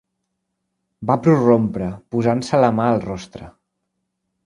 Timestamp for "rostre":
3.09-3.55